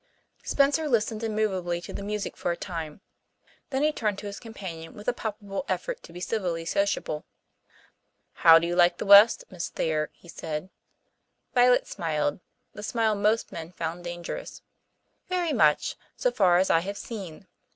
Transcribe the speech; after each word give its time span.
Spencer 0.41 0.89
listened 0.89 1.21
immovably 1.23 1.79
to 1.81 1.93
the 1.93 2.01
music 2.01 2.35
for 2.35 2.49
a 2.49 2.57
time. 2.57 3.01
Then 3.69 3.83
he 3.83 3.91
turned 3.91 4.17
to 4.17 4.25
his 4.25 4.39
companion 4.39 4.95
with 4.95 5.07
a 5.07 5.13
palpable 5.13 5.63
effort 5.69 6.01
to 6.01 6.11
be 6.11 6.19
civilly 6.19 6.65
sociable. 6.65 7.23
"How 8.33 8.57
do 8.57 8.65
you 8.65 8.75
like 8.75 8.97
the 8.97 9.05
west, 9.05 9.43
Miss 9.51 9.69
Thayer?" 9.69 10.09
he 10.13 10.27
said. 10.27 10.71
Violet 11.53 11.85
smiled 11.85 12.39
the 12.73 12.81
smile 12.81 13.13
most 13.13 13.51
men 13.51 13.73
found 13.73 14.03
dangerous. 14.03 14.63
"Very 15.29 15.53
much, 15.53 15.95
so 16.17 16.31
far 16.31 16.57
as 16.57 16.71
I 16.71 16.79
have 16.79 16.97
seen 16.97 17.35
it. 17.41 17.45